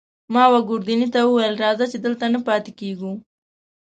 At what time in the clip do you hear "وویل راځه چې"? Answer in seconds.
1.23-1.97